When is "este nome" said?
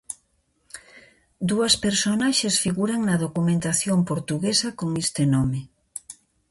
5.03-5.59